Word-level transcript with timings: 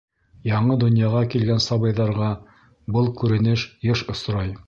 Яңы 0.51 0.77
донъяға 0.83 1.19
килгән 1.33 1.61
сабыйҙарҙа 1.65 2.31
был 2.97 3.13
күренеш 3.23 3.67
йыш 3.91 4.05
осрай. 4.15 4.53